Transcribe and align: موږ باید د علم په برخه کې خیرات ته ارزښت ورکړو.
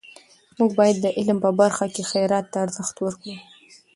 موږ 0.57 0.71
باید 0.79 0.97
د 1.01 1.05
علم 1.17 1.37
په 1.45 1.49
برخه 1.61 1.85
کې 1.93 2.07
خیرات 2.11 2.45
ته 2.51 2.57
ارزښت 2.65 2.95
ورکړو. 3.01 3.35